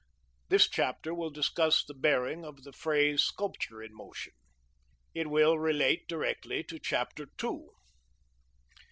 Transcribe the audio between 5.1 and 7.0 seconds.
It will relate directly to